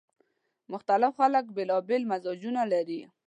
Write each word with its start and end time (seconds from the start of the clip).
مختلف 0.71 1.11
خلک 1.19 1.45
بیلابېل 1.57 2.01
مزاجونه 2.11 2.61
لري 2.71 3.01